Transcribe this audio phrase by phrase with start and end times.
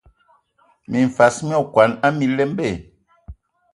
[0.91, 2.67] Mimfas mi okɔn a biləmbə.